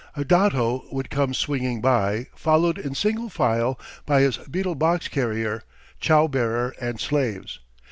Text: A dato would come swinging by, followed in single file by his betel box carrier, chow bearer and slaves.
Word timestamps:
A 0.15 0.25
dato 0.25 0.85
would 0.91 1.11
come 1.11 1.31
swinging 1.31 1.79
by, 1.79 2.25
followed 2.35 2.79
in 2.79 2.95
single 2.95 3.29
file 3.29 3.79
by 4.07 4.21
his 4.21 4.37
betel 4.37 4.73
box 4.73 5.07
carrier, 5.07 5.61
chow 5.99 6.25
bearer 6.27 6.73
and 6.81 6.99
slaves. 6.99 7.59